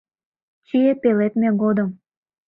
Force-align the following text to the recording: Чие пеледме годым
Чие 0.67 0.91
пеледме 1.01 1.49
годым 1.61 1.89